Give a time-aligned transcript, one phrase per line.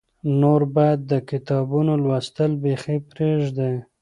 [0.41, 3.73] نور باید د کتابونو لوستل بیخي پرېږدې.